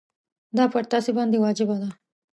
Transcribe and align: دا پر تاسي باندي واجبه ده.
دا 0.57 0.63
پر 0.73 0.83
تاسي 0.91 1.11
باندي 1.17 1.37
واجبه 1.41 1.75
ده. 1.81 1.89